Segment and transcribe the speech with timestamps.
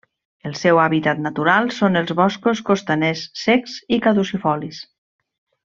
[0.49, 4.85] El seu hàbitat natural són els boscos costaners secs i caducifolis.